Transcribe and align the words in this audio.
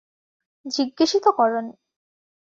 জিজ্ঞেসই 0.65 1.19
তো 1.19 1.29
করোনি। 1.31 1.73